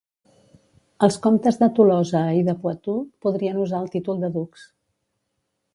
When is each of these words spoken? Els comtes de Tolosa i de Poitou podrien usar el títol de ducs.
Els 1.07 1.17
comtes 1.25 1.59
de 1.63 1.69
Tolosa 1.79 2.23
i 2.39 2.41
de 2.49 2.57
Poitou 2.65 2.99
podrien 3.27 3.61
usar 3.67 3.83
el 3.85 3.95
títol 3.97 4.23
de 4.25 4.35
ducs. 4.39 4.67